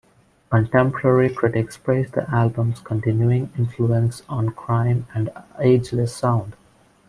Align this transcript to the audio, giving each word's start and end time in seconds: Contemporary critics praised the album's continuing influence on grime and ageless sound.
Contemporary 0.49 1.29
critics 1.31 1.77
praised 1.77 2.13
the 2.13 2.27
album's 2.33 2.79
continuing 2.79 3.53
influence 3.55 4.23
on 4.27 4.47
grime 4.47 5.05
and 5.13 5.29
ageless 5.59 6.15
sound. 6.15 6.55